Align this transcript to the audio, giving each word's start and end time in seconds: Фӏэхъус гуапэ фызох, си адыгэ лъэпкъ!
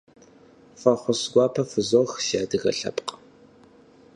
Фӏэхъус 0.79 1.21
гуапэ 1.31 1.63
фызох, 1.69 2.11
си 2.25 2.35
адыгэ 2.41 2.71
лъэпкъ! 2.77 3.11